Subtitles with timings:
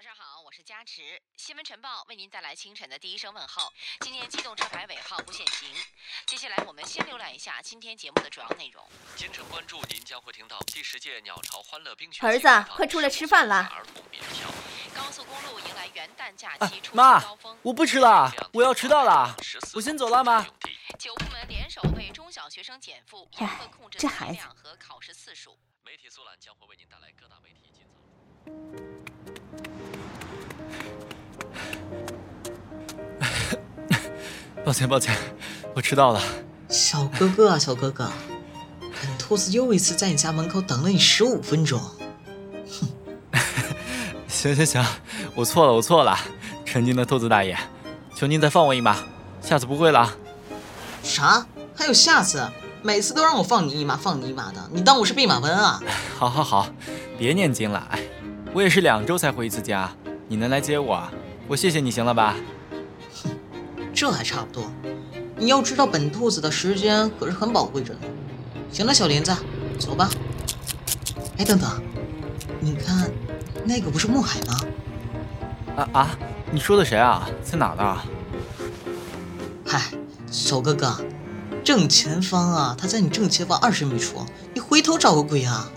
[0.00, 1.20] 早上好，我是佳池。
[1.36, 3.70] 新闻晨报为您带来清晨的第一声问候。
[4.00, 5.68] 今天机动车牌尾号不限行。
[6.24, 8.82] 接下来我们先浏览一下今天节目的主要内容。
[9.14, 12.26] 坚持关注，您将会听到第十届鸟巢欢乐冰雪。
[12.26, 13.56] 儿子，快出来吃饭了。
[13.74, 14.50] 儿童免票。
[14.94, 17.58] 高速公路迎来元旦假期出行高峰。
[17.60, 19.36] 我不吃了，我要迟到了。
[19.74, 20.42] 我先走了，妈。
[20.98, 25.58] 九部门联手为中小学生减负，严格控制这孩子载量和考试次数。
[25.84, 28.99] 媒体速览将会为您带来各大媒体今早。
[34.70, 35.16] 抱歉，抱歉，
[35.74, 36.22] 我迟到了。
[36.68, 38.08] 小哥哥啊，小哥哥，
[38.80, 41.80] 本兔子又一次在你家门口等了你十五分钟。
[42.70, 42.88] 哼
[44.28, 44.86] 行行行，
[45.34, 46.16] 我错了，我错了。
[46.64, 47.58] 曾经的兔子大爷，
[48.14, 48.96] 求您再放我一马，
[49.42, 50.08] 下次不会了。
[51.02, 51.44] 啥？
[51.74, 52.48] 还有下次？
[52.80, 55.82] 每次都让我放你一马，放你一马的，你当我是弼马温啊？
[56.16, 56.68] 好好好，
[57.18, 57.88] 别念经了。
[57.90, 57.98] 哎，
[58.54, 59.90] 我也是两周才回一次家，
[60.28, 61.02] 你能来接我，
[61.48, 62.36] 我谢谢你行了吧？
[64.00, 64.64] 这还差不多。
[65.36, 68.00] 你要知道，本兔子的时间可是很宝贵着呢。
[68.72, 69.36] 行了，小林子，
[69.78, 70.08] 走吧。
[71.36, 71.68] 哎，等等，
[72.60, 73.12] 你看，
[73.66, 74.60] 那个不是穆海吗？
[75.76, 76.10] 啊啊，
[76.50, 77.28] 你说的谁啊？
[77.44, 77.98] 在哪呢？
[79.66, 79.90] 嗨，
[80.30, 80.96] 小哥哥，
[81.62, 85.70] 正前方啊，他在你正前方二十米处，你回头找个鬼啊！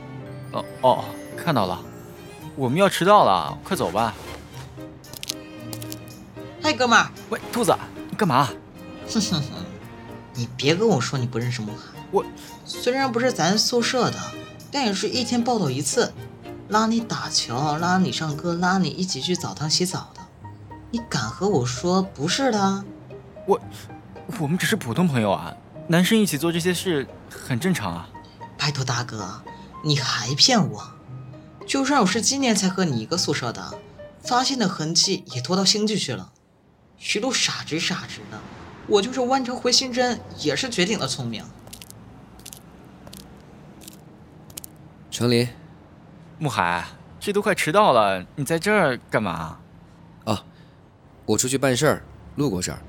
[0.54, 1.78] 哦哦，看到了，
[2.56, 4.14] 我们要迟到了，快走吧。
[6.62, 7.93] 嗨，哥们儿，喂，兔子，你
[8.24, 8.48] 干嘛？
[9.06, 9.66] 哼哼哼，
[10.34, 12.00] 你别跟我说你不认识穆海。
[12.10, 12.24] 我
[12.64, 14.18] 虽然不是咱宿舍的，
[14.72, 16.14] 但也是一天报道一次，
[16.70, 20.22] 拉你打球，拉你唱歌，拉你一起去澡堂洗澡的。
[20.90, 22.86] 你敢和我说不是的？
[23.46, 23.60] 我
[24.40, 25.54] 我们只是普通朋友啊，
[25.90, 28.08] 男生一起做这些事很正常啊。
[28.58, 29.42] 拜托大哥，
[29.84, 30.82] 你还骗我？
[31.68, 33.74] 就算我是今年才和你一个宿舍的，
[34.24, 36.32] 发现的痕迹也拖到星际去了，
[37.16, 38.40] 一路傻直傻直的。
[38.88, 41.44] 我就是弯成回心针，也是绝顶的聪明。
[45.10, 45.48] 程林，
[46.40, 46.86] 慕海，
[47.20, 49.60] 这都快迟到了，你在这儿干嘛？
[50.26, 50.44] 啊，
[51.26, 52.04] 我出去办事儿，
[52.36, 52.80] 路过这儿，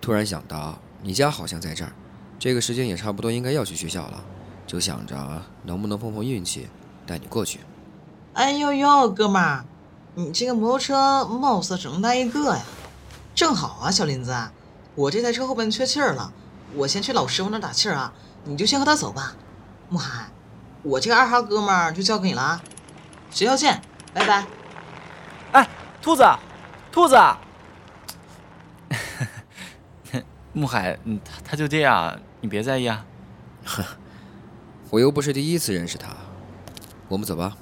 [0.00, 1.92] 突然想到你家好像在这儿，
[2.38, 4.24] 这个时间也差不多应该要去学校了，
[4.66, 6.68] 就想着能不能碰碰运气，
[7.06, 7.60] 带你过去。
[8.32, 9.64] 哎呦呦，哥们儿，
[10.14, 12.62] 你这个摩托车貌似只能带一个呀，
[13.38, 14.36] 正好啊，小林子，
[14.96, 16.32] 我这台车后边缺气儿了，
[16.74, 18.12] 我先去老师傅那儿打气儿啊，
[18.42, 19.36] 你就先和他走吧。
[19.88, 20.28] 慕海，
[20.82, 22.60] 我这个二哈哥们儿就交给你了啊，
[23.30, 23.80] 学校见，
[24.12, 24.44] 拜拜。
[25.52, 25.68] 哎，
[26.02, 26.24] 兔子，
[26.90, 27.16] 兔子，
[30.52, 33.04] 慕海，嗯，他他就这样，你别在意啊。
[33.64, 33.84] 呵
[34.90, 36.08] 我又不是第一次认识他，
[37.06, 37.56] 我们走吧。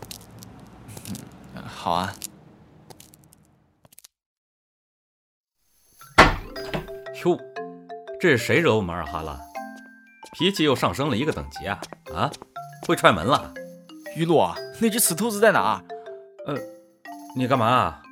[1.68, 2.14] 好啊。
[8.20, 9.40] 这是谁惹我们二哈了？
[10.32, 11.80] 脾气又上升了一个等级啊！
[12.14, 12.30] 啊，
[12.86, 13.52] 会踹门了？
[14.16, 15.84] 于洛，那只死兔子在哪儿？
[16.46, 16.58] 呃，
[17.34, 18.02] 你干嘛？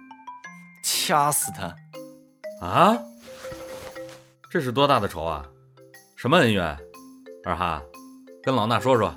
[0.83, 1.75] 掐死他！
[2.67, 2.99] 啊？
[4.51, 5.47] 这是多大的仇啊？
[6.17, 6.79] 什么恩怨？
[7.45, 7.83] 二哈，
[8.43, 9.15] 跟老衲说说。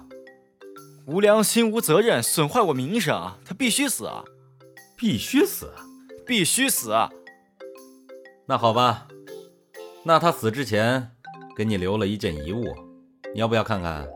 [1.05, 4.09] 无良心、无责任，损坏我名声，他必须死！
[4.97, 5.73] 必须死！
[6.25, 6.93] 必须死！
[8.45, 9.07] 那好吧，
[10.07, 11.11] 那他死之前
[11.53, 12.73] 给你留了一件遗物，
[13.33, 14.07] 你要不要看看？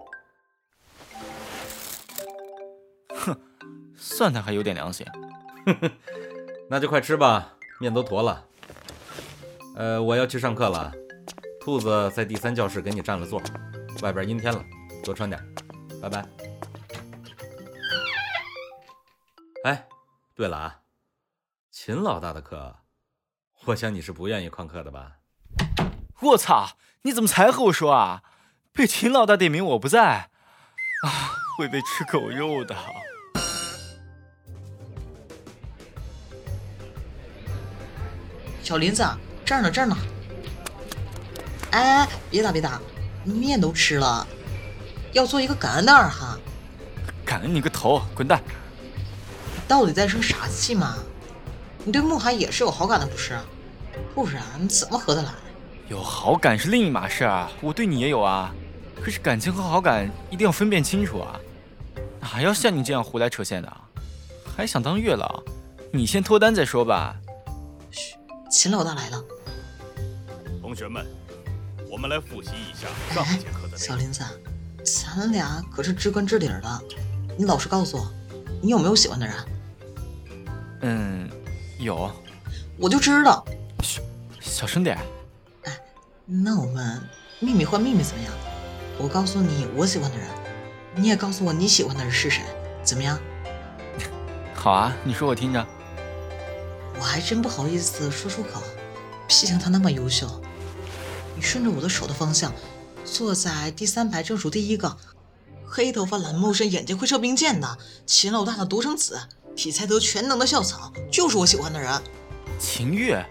[3.09, 3.38] 哼，
[3.97, 5.06] 算他还有点良心。
[6.72, 8.47] 那就快吃吧，面都坨了。
[9.75, 10.94] 呃，我要去上课了，
[11.59, 13.41] 兔子在第三教室给你占了座，
[14.02, 14.63] 外边阴天了，
[15.03, 15.46] 多穿点。
[16.02, 16.25] 拜拜。
[19.66, 19.90] 哎，
[20.35, 20.79] 对了啊，
[21.69, 22.78] 秦老大的课，
[23.66, 25.18] 我想你是不愿意旷课的吧？
[26.22, 26.78] 我操！
[27.03, 28.22] 你怎么才和我说啊？
[28.73, 30.29] 被秦老大点名我不在，
[31.03, 32.75] 啊，会被吃狗肉的。
[38.61, 39.03] 小林子，
[39.43, 39.97] 这儿呢，这儿呢。
[41.72, 42.79] 哎，别打别打，
[43.26, 44.26] 面都吃了，
[45.14, 46.37] 要做一个感恩的二哈。
[47.26, 48.41] 感恩你个头，滚蛋！
[49.67, 50.96] 到底在生啥气嘛？
[51.84, 53.40] 你对慕寒也是有好感的不是？
[54.14, 55.32] 不然你怎么合得来？
[55.88, 58.53] 有好感是另一码事啊，我对你也有啊。
[59.02, 61.40] 可是感情和好感一定要分辨清楚啊！
[62.20, 63.82] 哪要像你这样胡来扯线的啊？
[64.55, 65.41] 还想当月老？
[65.91, 67.16] 你先脱单再说吧。
[67.90, 68.16] 嘘，
[68.49, 69.23] 秦老大来了。
[70.61, 71.05] 同学们，
[71.90, 73.78] 我们来复习一下上哎节课的内容。
[73.78, 74.23] 小林子，
[74.85, 76.82] 咱俩可是知根知底儿的，
[77.38, 78.08] 你老实告诉我，
[78.61, 79.35] 你有没有喜欢的人？
[80.82, 81.29] 嗯，
[81.79, 82.09] 有，
[82.78, 83.43] 我就知道。
[84.52, 84.98] 小声点。
[86.26, 87.02] 那我们
[87.40, 88.34] 秘密换秘密怎么样？
[88.98, 90.28] 我告诉你我喜欢的人，
[90.94, 92.44] 你也告诉我你喜欢的人是谁，
[92.84, 93.18] 怎么样？
[94.53, 95.66] 好啊，你说我听着。
[97.00, 98.62] 我还真不好意思说出口，
[99.26, 100.28] 毕竟他那么优秀。
[101.36, 102.53] 你顺着我的手的方向，
[103.06, 104.98] 坐在第三排正数第一个，
[105.66, 109.18] 黑头发、蓝眸深、眼睛会射冰箭的，秦老大的独生子，
[109.56, 112.02] 体才得全能的校草，就是我喜欢的人。
[112.59, 113.26] 秦月。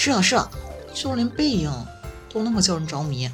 [0.00, 0.48] 是啊是啊，
[0.94, 1.68] 就连背影
[2.30, 3.28] 都那么叫人着迷。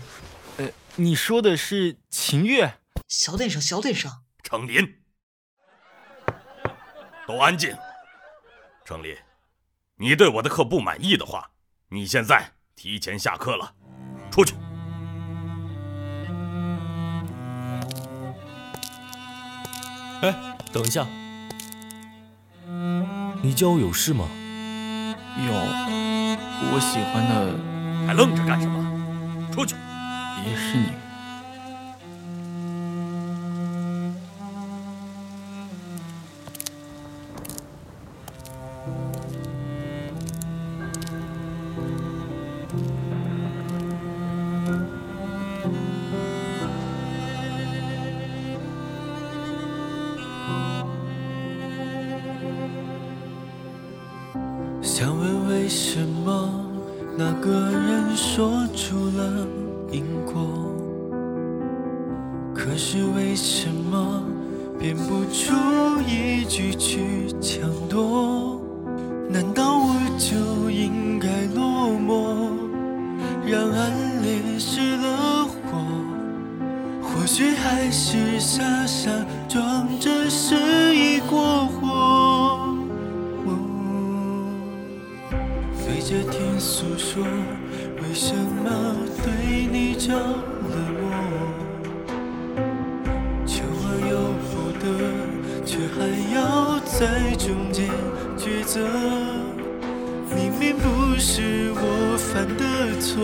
[0.56, 0.66] 呃，
[0.96, 2.78] 你说的是秦月？
[3.06, 4.10] 小点声，小点声。
[4.42, 5.02] 程林，
[7.28, 7.76] 都安静。
[8.86, 9.14] 程林，
[9.96, 11.50] 你对我的课不满意的话，
[11.90, 13.74] 你现在提前下课了，
[14.30, 14.54] 出去。
[20.22, 21.06] 哎，等一下，
[23.42, 24.26] 你叫我有事吗？
[25.46, 26.03] 有。
[26.72, 27.32] 我喜欢的，
[28.06, 28.82] 还愣着干什么？
[29.52, 29.74] 出去！
[30.44, 30.86] 也是你。
[54.82, 56.50] 想问为什么
[57.16, 59.48] 那个人说出了
[59.90, 60.46] 因果？
[62.54, 64.22] 可是为什么
[64.78, 65.54] 编不出
[66.06, 68.60] 一句去抢夺？
[69.30, 72.52] 难道我就应该落寞，
[73.46, 73.90] 让暗
[74.22, 75.78] 恋失了火？
[77.00, 79.10] 或许还是傻傻
[87.14, 87.22] 说，
[88.02, 91.02] 为什么对你着了魔？
[93.46, 94.84] 求而又不得，
[95.64, 95.96] 却还
[96.34, 96.36] 要
[96.80, 97.88] 在中间
[98.36, 98.80] 抉择。
[100.34, 102.64] 明明不是我犯的
[102.98, 103.14] 错，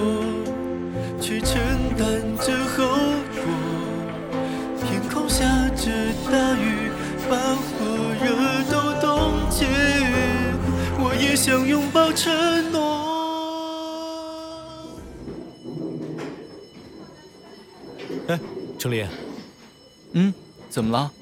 [1.20, 1.58] 却承
[1.98, 2.06] 担
[2.38, 2.46] 着
[2.76, 2.86] 后
[3.34, 3.42] 果。
[4.86, 5.42] 天空下
[5.74, 5.90] 着
[6.30, 6.92] 大雨，
[7.28, 7.68] 把火
[8.22, 8.28] 热
[8.70, 9.10] 都冻
[9.50, 9.66] 结。
[11.02, 12.30] 我也想拥抱承
[12.70, 12.89] 诺。
[18.80, 19.06] 程林，
[20.12, 20.32] 嗯，
[20.70, 21.12] 怎么了？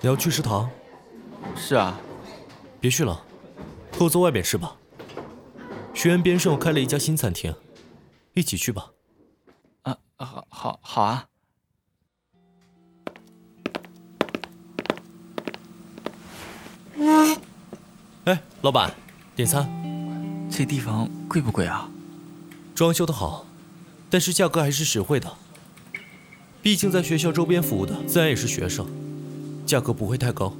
[0.00, 0.70] 你要去食堂？
[1.56, 1.98] 是啊。
[2.80, 3.24] 别去了，
[3.98, 4.76] 和我坐外边吃吧。
[5.92, 7.52] 学院边上开了一家新餐厅，
[8.34, 8.92] 一起去吧。
[9.82, 11.26] 啊，好，好，好啊。
[18.26, 18.94] 哎，老板，
[19.34, 19.68] 点餐。
[20.48, 21.90] 这地方贵不贵啊？
[22.76, 23.44] 装修的好，
[24.08, 25.36] 但是价格还是实惠的。
[26.62, 28.86] 毕竟在学校周边服务的自然也是学生，
[29.64, 30.54] 价格不会太高。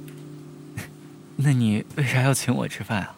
[1.37, 3.15] 那你为啥要请我吃饭啊？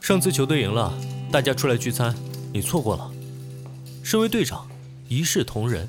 [0.00, 0.92] 上次球队赢了，
[1.30, 2.14] 大家出来聚餐，
[2.52, 3.10] 你错过了。
[4.02, 4.68] 身为队长，
[5.08, 5.88] 一视同仁，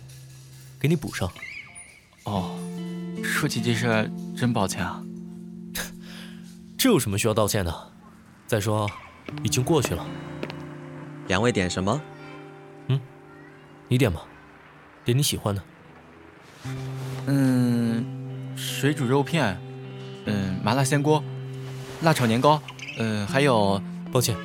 [0.80, 1.30] 给你补上。
[2.24, 2.58] 哦，
[3.24, 5.04] 说起这事，真抱歉啊。
[6.78, 7.92] 这有什么需要道歉的？
[8.48, 8.90] 再说，
[9.44, 10.06] 已经过去了。
[11.28, 12.02] 两位点什么？
[12.88, 13.02] 嗯，
[13.90, 14.24] 你点吧，
[15.04, 15.62] 点你喜欢的。
[17.28, 18.06] 嗯，
[18.56, 19.58] 水煮肉片，
[20.26, 21.24] 嗯，麻辣鲜锅，
[22.02, 22.62] 辣炒年糕，
[23.00, 23.82] 嗯，还有……
[24.12, 24.36] 抱歉，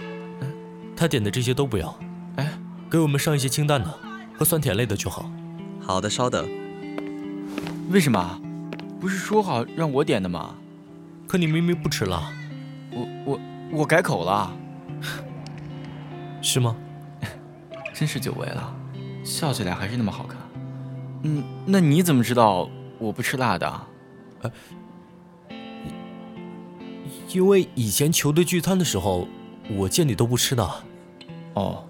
[0.41, 0.51] 嗯，
[0.97, 1.95] 他点的这些都不要。
[2.37, 2.49] 哎，
[2.89, 3.93] 给我们上一些清淡的
[4.39, 5.31] 和酸甜类的就好。
[5.81, 6.49] 好的，稍等。
[7.91, 8.41] 为什么？
[9.01, 10.55] 不是说好让我点的吗？
[11.27, 12.33] 可你明明不吃辣。
[12.91, 13.41] 我我
[13.73, 14.51] 我改口了。
[16.41, 16.75] 是吗？
[17.93, 18.75] 真是久违了，
[19.23, 20.38] 笑起来还是那么好看。
[21.23, 23.81] 嗯，那你怎么知道我不吃辣的？
[24.43, 24.53] 呃，
[27.33, 29.27] 因为以前球队聚餐的时候，
[29.77, 30.71] 我见你都不吃的。
[31.55, 31.85] 哦，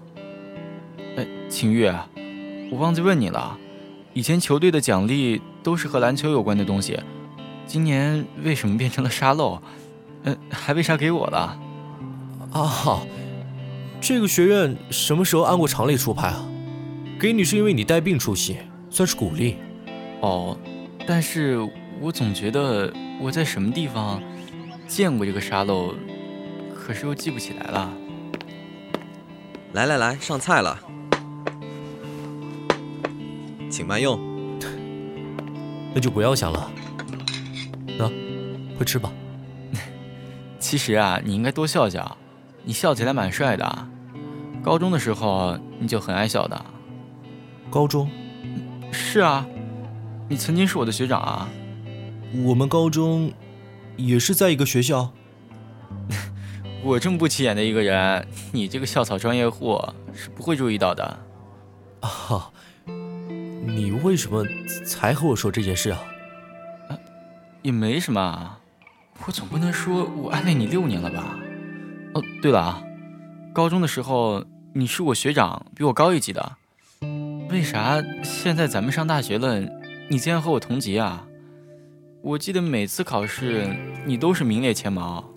[1.15, 1.95] 哎，秦月，
[2.71, 3.57] 我忘记问你了，
[4.13, 6.99] 以前球队的奖励都是和篮球有关的东西，
[7.67, 9.61] 今年为什么变成了沙漏？
[10.23, 11.59] 嗯，还为啥给我了？
[12.51, 13.01] 啊，
[14.01, 16.45] 这个学院什么时候按过常理出牌啊？
[17.19, 18.57] 给你是因为你带病出席，
[18.89, 19.57] 算是鼓励。
[20.21, 20.57] 哦，
[21.07, 21.57] 但是
[22.01, 22.91] 我总觉得
[23.21, 24.21] 我在什么地方
[24.87, 25.93] 见过这个沙漏，
[26.75, 27.93] 可是又记不起来了。
[29.73, 30.79] 来来来，上菜了，
[33.69, 34.19] 请慢用。
[35.93, 36.71] 那就不要想了。
[37.97, 38.09] 那，
[38.75, 39.11] 快吃吧。
[40.59, 42.17] 其实啊，你应该多笑笑，
[42.63, 43.87] 你笑起来蛮帅的。
[44.63, 46.65] 高中的时候你就很爱笑的。
[47.69, 48.09] 高中？
[49.01, 49.47] 是啊，
[50.27, 51.49] 你曾经是我的学长啊。
[52.45, 53.33] 我们高中
[53.95, 55.11] 也是在一个学校。
[56.83, 59.81] 我这么不起眼的一个人，你这个校草专业户
[60.13, 61.19] 是不会注意到的。
[62.01, 62.51] 啊，
[62.85, 64.45] 你为什么
[64.85, 65.99] 才和我说这件事啊？
[66.89, 66.97] 啊，
[67.63, 68.59] 也没什么啊。
[69.25, 71.39] 我总不能说我暗恋你六年了吧？
[72.13, 72.83] 哦，对了啊，
[73.53, 76.57] 高中的时候你是我学长，比我高一级的。
[77.49, 79.59] 为啥现在咱们上大学了，
[80.07, 81.25] 你竟然和我同级啊？
[82.21, 83.75] 我记得每次考试
[84.05, 85.33] 你都是名列前茅，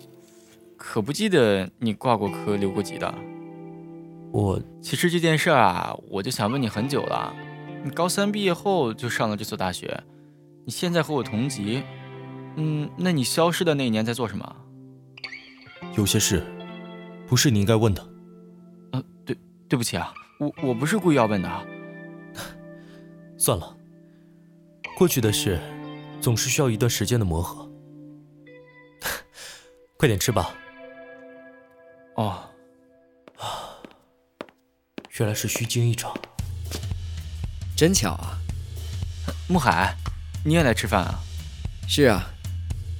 [0.77, 3.13] 可不记得你挂过科、留过级的。
[4.31, 7.33] 我其实这件事啊，我就想问你很久了。
[7.83, 9.99] 你高三毕业后就上了这所大学，
[10.65, 11.81] 你现在和我同级。
[12.57, 14.55] 嗯，那你消失的那一年在做什么？
[15.97, 16.43] 有些事，
[17.25, 18.07] 不是你应该问的。
[18.91, 19.35] 呃，对，
[19.67, 21.49] 对不起啊，我我不是故意要问的。
[23.45, 23.75] 算了，
[24.97, 25.59] 过去的事，
[26.21, 27.69] 总是需要一段时间的磨合。
[29.99, 30.55] 快点吃吧。
[32.15, 32.41] 哦，
[33.37, 33.83] 啊，
[35.17, 36.15] 原来是虚惊一场。
[37.75, 38.39] 真巧啊，
[39.49, 39.93] 穆海，
[40.45, 41.19] 你也来吃饭啊？
[41.85, 42.25] 是啊。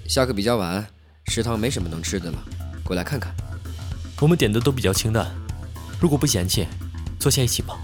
[0.10, 0.86] 下课比较晚，
[1.28, 2.44] 食堂没什么能吃的了，
[2.84, 3.34] 过来看看。
[4.20, 5.34] 我们点的都比较清淡，
[6.02, 6.68] 如果不嫌弃，
[7.18, 7.80] 坐下一起吧。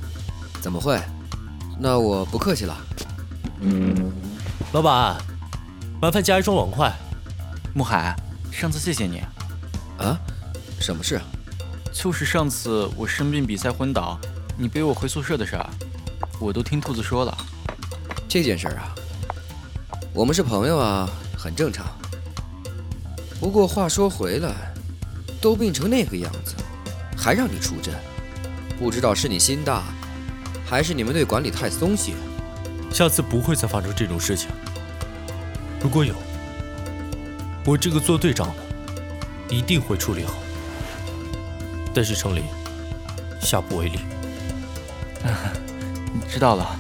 [0.61, 1.01] 怎么会？
[1.79, 2.77] 那我不客气了。
[3.61, 4.11] 嗯，
[4.73, 5.15] 老板，
[6.01, 6.93] 麻烦加一双碗筷。
[7.73, 8.15] 穆海，
[8.51, 9.19] 上次谢谢你。
[9.97, 10.19] 啊？
[10.79, 11.19] 什么事？
[11.91, 14.19] 就是上次我生病比赛昏倒，
[14.57, 15.69] 你背我回宿舍的事儿，
[16.39, 17.37] 我都听兔子说了。
[18.27, 18.93] 这件事儿啊，
[20.13, 21.85] 我们是朋友啊，很正常。
[23.39, 24.51] 不过话说回来，
[25.41, 26.55] 都病成那个样子，
[27.17, 27.93] 还让你出阵，
[28.77, 29.83] 不知道是你心大，
[30.69, 32.13] 还是你们队管理太松懈。
[32.91, 34.51] 下次不会再发生这种事情。
[35.81, 36.13] 如果有，
[37.65, 40.35] 我这个做队长的一定会处理好。
[41.91, 42.43] 但是程林，
[43.41, 43.97] 下不为例。
[46.29, 46.79] 知道了，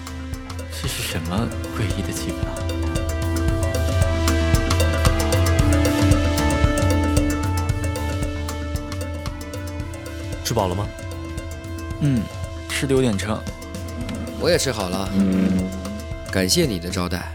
[0.79, 2.53] 这是什么诡异的气氛啊？
[10.45, 10.87] 吃饱了吗？
[12.01, 12.21] 嗯，
[12.69, 13.41] 吃的有点撑。
[14.41, 15.09] 我也吃好了。
[15.15, 15.69] 嗯，
[16.31, 17.31] 感谢你的招待，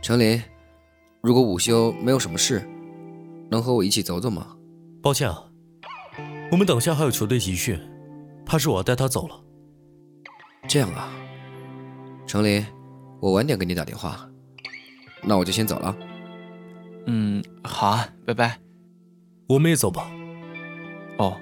[0.00, 0.40] 程林。
[1.20, 2.62] 如果午休没有什么事，
[3.50, 4.56] 能和我一起走走吗？
[5.02, 5.44] 抱歉啊，
[6.52, 7.78] 我们等下还有球队集训，
[8.46, 9.40] 怕是我要带他走了。
[10.68, 11.10] 这样啊，
[12.26, 12.64] 程林，
[13.20, 14.28] 我晚点给你打电话。
[15.22, 15.96] 那我就先走了。
[17.06, 18.58] 嗯，好啊，拜拜。
[19.48, 20.10] 我们也走吧。
[21.18, 21.36] 哦。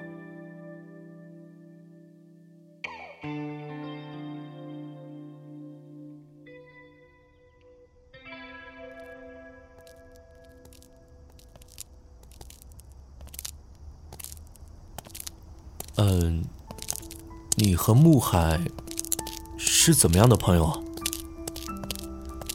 [17.83, 18.61] 和穆海
[19.57, 20.79] 是怎么样的朋友啊？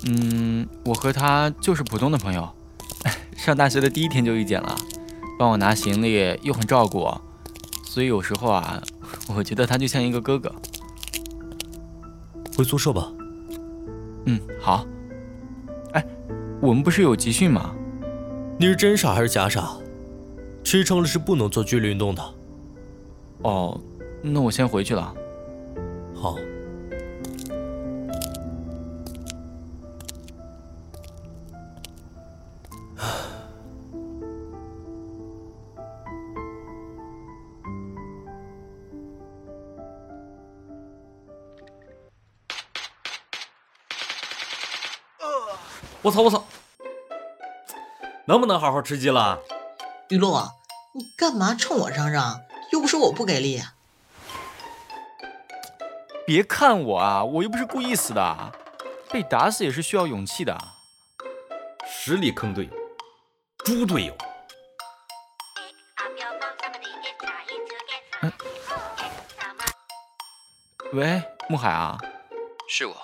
[0.07, 2.49] 嗯，我和他就是普通的朋友，
[3.37, 4.75] 上大学的第一天就遇见了，
[5.39, 7.21] 帮我拿行李又很照顾我，
[7.85, 8.83] 所以有时候啊，
[9.37, 10.51] 我觉得他就像一个哥哥。
[12.57, 13.13] 回宿舍吧。
[14.25, 14.87] 嗯，好。
[15.93, 16.03] 哎，
[16.63, 17.75] 我们不是有集训吗？
[18.59, 19.77] 你是真傻还是假傻？
[20.65, 22.35] 吃撑了是不能做剧烈运动的。
[23.43, 23.79] 哦，
[24.23, 25.15] 那我先回去了。
[26.15, 26.37] 好。
[46.03, 46.45] 我操我操！
[48.27, 49.41] 能不能好好吃鸡了？
[50.11, 50.35] 雨露，
[50.95, 52.41] 你干嘛冲我嚷嚷？
[52.73, 53.63] 又不是我不给力，
[56.29, 58.53] 别看我啊，我又不是故意死的，
[59.11, 60.55] 被打死也是需要勇气的。
[61.87, 62.71] 实力坑队友，
[63.65, 64.15] 猪队友。
[68.21, 68.31] 嗯。
[70.93, 71.97] 喂，穆海啊，
[72.69, 72.95] 是我。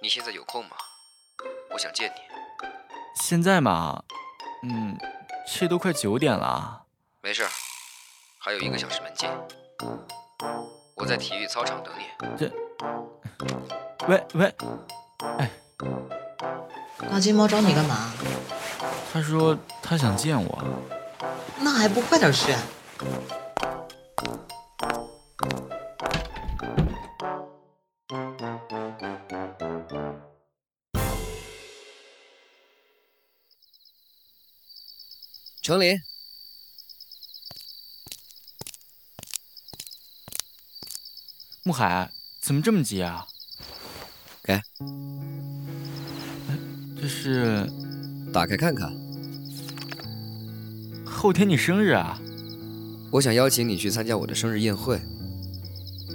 [0.00, 0.78] 你现在有空吗？
[1.72, 2.22] 我想见你。
[3.16, 4.02] 现在嘛，
[4.62, 4.96] 嗯，
[5.46, 6.84] 这都快九点了。
[7.20, 7.46] 没事。
[8.38, 9.28] 还有一个小时门禁，
[10.98, 12.02] 我在体育操场等你。
[12.36, 12.52] 这，
[14.08, 14.54] 喂喂，
[15.38, 15.50] 哎，
[17.10, 18.12] 大金毛找你干嘛？
[19.12, 20.64] 他说他想见我。
[21.60, 22.52] 那还不快点去？
[35.62, 35.94] 程林，
[41.68, 42.10] 穆海，
[42.40, 43.26] 怎么这么急啊？
[44.42, 44.58] 给，
[46.98, 47.70] 这是
[48.32, 48.90] 打开看看。
[51.04, 52.18] 后天你生日啊？
[53.10, 54.98] 我想邀请你去参加我的生日宴会。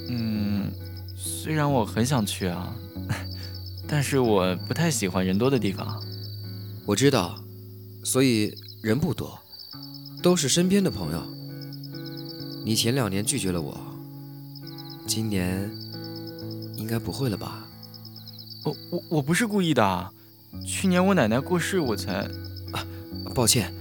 [0.09, 0.71] 嗯，
[1.15, 2.73] 虽然我很想去啊，
[3.87, 6.03] 但是我不太喜欢人多的地方。
[6.83, 7.39] 我知道，
[8.03, 9.39] 所以人不多，
[10.19, 11.23] 都是身边的朋友。
[12.65, 13.79] 你前两年拒绝了我，
[15.05, 15.69] 今年
[16.75, 17.65] 应该不会了吧？
[18.63, 20.09] 我我我不是故意的，
[20.65, 22.27] 去年我奶奶过世，我才……
[22.71, 22.85] 啊，
[23.35, 23.73] 抱歉，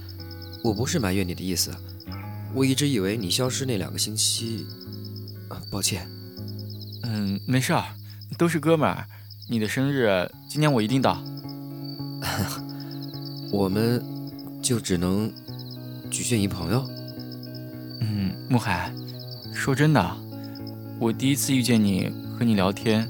[0.63, 1.71] 我不是埋怨你的意思，
[2.53, 4.65] 我一直以为你消失那两个星期……
[5.49, 6.07] 啊，抱歉。
[7.03, 7.83] 嗯，没事儿，
[8.37, 9.05] 都是哥们儿。
[9.49, 11.21] 你的生日，今年我一定到。
[13.51, 14.03] 我们
[14.61, 15.31] 就只能
[16.09, 16.89] 局限于朋友。
[17.99, 18.91] 嗯，慕海，
[19.53, 20.17] 说真的，
[21.03, 23.05] 我第一次遇见你和你聊天，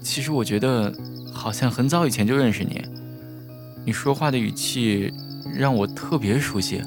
[0.00, 0.94] 其实我觉得
[1.32, 2.80] 好像很早以前就认识你。
[3.84, 5.12] 你说话的语气
[5.52, 6.80] 让我特别熟悉，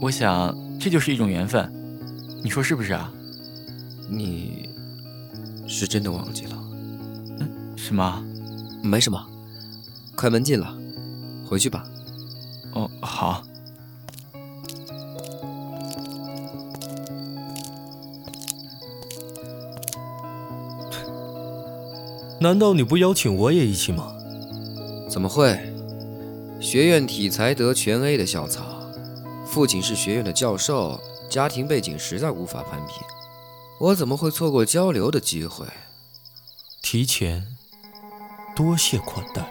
[0.00, 1.68] 我想这就是一种缘分，
[2.44, 3.12] 你说是不是啊？
[4.08, 4.68] 你
[5.66, 6.56] 是真的忘记了？
[7.40, 8.24] 嗯，什么？
[8.84, 9.20] 没什么，
[10.14, 10.78] 快门禁了。
[11.44, 11.82] 回去吧。
[22.42, 24.12] 难道你不邀请我也一起吗？
[25.08, 25.56] 怎么会？
[26.60, 28.62] 学院体才得全 A 的校草，
[29.46, 32.94] 父亲是学院的教授，家庭背景实在无法攀比，
[33.78, 35.64] 我怎么会错过交流的机会？
[36.82, 37.46] 提前，
[38.56, 39.46] 多谢款待。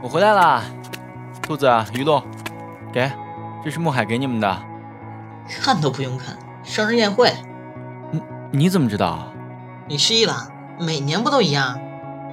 [0.00, 0.62] 我回来啦，
[1.42, 2.22] 兔子、鱼露，
[2.92, 3.10] 给，
[3.64, 4.62] 这是穆海给你们的。
[5.48, 7.32] 看都不用看，生日宴会。
[8.10, 8.22] 你
[8.52, 9.32] 你怎么知道？
[9.88, 10.48] 你失忆了？
[10.78, 11.80] 每年不都一样？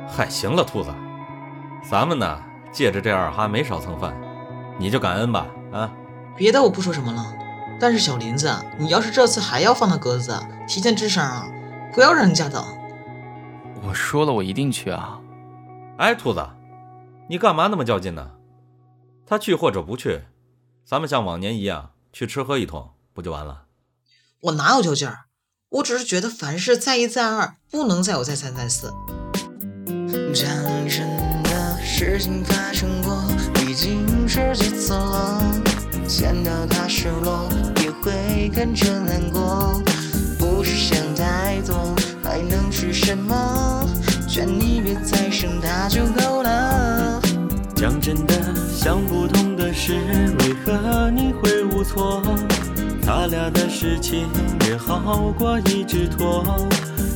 [0.08, 0.94] 嗨，行了，兔子，
[1.90, 2.42] 咱们呢，
[2.72, 4.14] 借着这二哈没少蹭饭，
[4.78, 5.90] 你就感恩吧，啊。
[6.36, 7.26] 别的我不说什么了，
[7.80, 11.48] 但是小林子，你要是这次还要放他鸽子，提前吱声啊，
[11.94, 12.62] 不要让人家等。
[13.88, 15.20] 我说了，我一定去啊。
[15.98, 16.46] 哎，兔子。
[17.30, 18.32] 你干嘛那么较劲呢？
[19.26, 20.22] 他去或者不去，
[20.92, 23.62] 咱们像往年一样去吃喝一通，不就完了？
[24.42, 25.20] 我哪有较劲儿？
[25.70, 28.92] 我只是觉得凡事再一再二，不能再有再三再四。
[30.36, 30.50] 讲
[30.90, 31.08] 真
[31.44, 33.24] 的事情发生过，
[33.62, 35.42] 已经是几次了。
[36.06, 37.48] 见到他失落，
[37.82, 39.82] 也会跟着难过。
[40.38, 43.90] 不是想太多，还能是什么？
[44.28, 47.22] 劝你别再生他就够了。
[47.78, 48.36] 讲真的，
[48.76, 49.94] 想不通的是
[50.40, 52.22] 为何你会无措。
[53.02, 54.28] 他俩的事情
[54.68, 56.44] 也好过一直拖，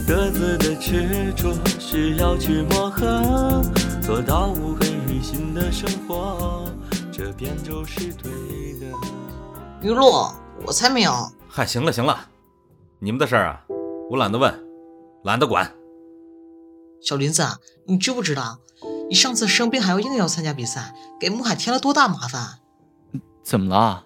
[0.08, 3.62] 各自的执着需要去磨合，
[4.02, 6.64] 做到无悔于心的生活，
[7.12, 8.32] 这是对
[8.80, 8.88] 的。
[10.66, 11.12] 我才没有。
[11.50, 12.18] 嗨，行了行了，
[13.00, 13.62] 你们的事儿啊，
[14.10, 14.66] 我懒得问，
[15.26, 15.70] 懒得管。
[17.02, 17.44] 小林子，
[17.86, 18.60] 你知不知道？
[19.10, 22.60] 你上次生病还要硬要参加比赛，给穆海添了多大麻烦？
[23.44, 24.06] 怎么了？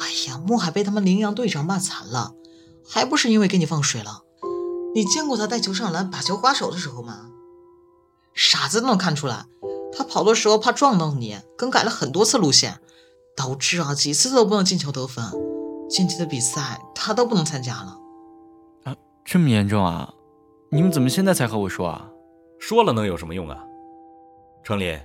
[0.00, 2.32] 哎呀，穆海被他们羚羊队长骂惨了，
[2.88, 4.22] 还不是因为给你放水了？
[4.94, 7.26] 你见过他带球上篮把球刮手的时候吗？
[8.34, 9.44] 傻子都能看出来，
[9.92, 12.80] 他跑的时候怕撞到你，更改了很多次路线，
[13.36, 15.24] 导致啊几次都不能进球得分。
[15.88, 17.98] 近期的比赛他都不能参加了。
[18.84, 20.12] 啊，这么严重啊？
[20.70, 22.08] 你们怎么现在才和我说啊？
[22.58, 23.62] 说了能有什么用啊？
[24.66, 24.98] 程林，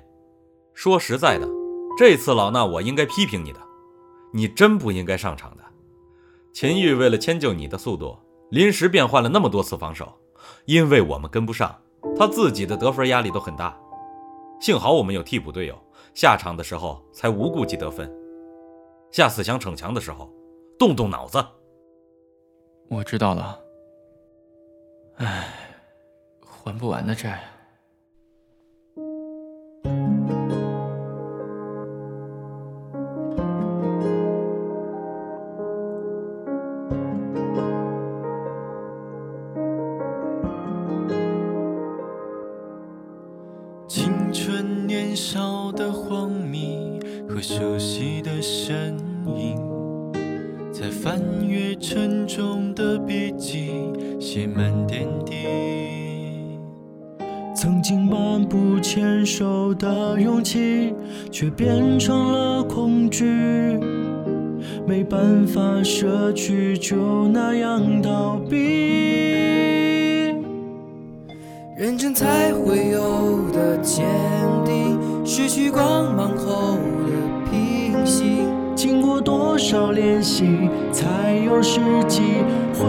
[0.74, 1.47] 说实在的，
[1.95, 3.60] 这次老衲我应该批评你的，
[4.34, 5.63] 你真不应该上场的。
[6.52, 8.17] 秦玉为了迁就你的速度，
[8.50, 10.12] 临时变换了那么多次防守，
[10.65, 11.80] 因为我们跟不上，
[12.17, 13.80] 他自己的得分压力都很大。
[14.60, 15.80] 幸好我们有替补队友，
[16.15, 18.12] 下场的时候才无顾忌得分。
[19.12, 20.28] 下次想逞强的时候，
[20.80, 21.38] 动动脑子。
[22.89, 23.60] 我知道了。
[25.17, 25.54] 唉，
[26.43, 27.43] 还不完的债。
[43.93, 48.97] 青春年少的荒迷和熟悉的身
[49.36, 49.60] 影，
[50.71, 53.73] 在翻阅沉重的笔记，
[54.17, 55.36] 写满点滴。
[57.54, 60.93] 曾经漫步牵手的勇气，
[61.30, 63.77] 却变成了恐惧。
[64.88, 69.81] 没办法舍去，就那样逃避。
[71.82, 74.06] 认真才会有的坚
[74.63, 78.46] 定，失去光芒后的平息。
[78.76, 82.22] 经过多少练习，才有时机
[82.76, 82.86] 回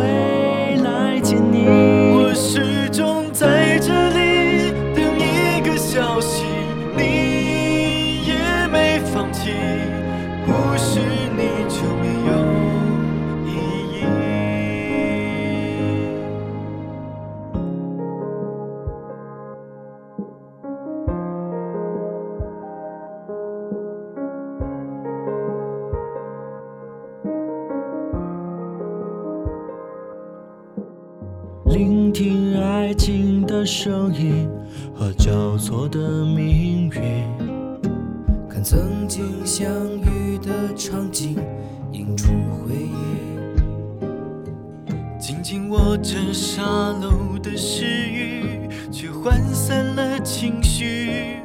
[45.68, 51.36] 握着沙漏的诗语，却涣散了情绪。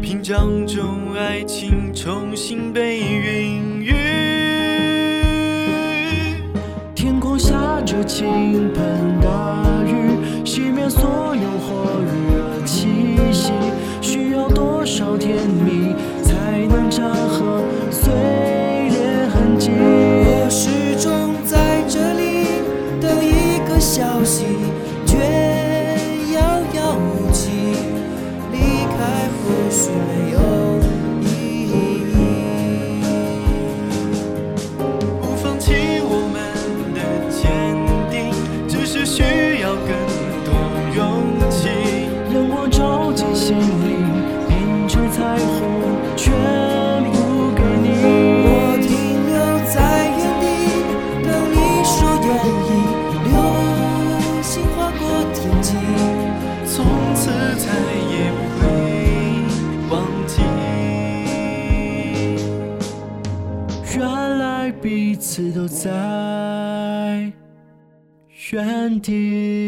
[0.00, 3.92] 屏障中，爱情重新被孕育。
[6.94, 12.88] 天空下着倾盆大雨，熄灭所有火热气
[13.32, 13.52] 息。
[14.00, 15.36] 需要多少天
[65.66, 67.32] 在
[68.52, 69.65] 原地。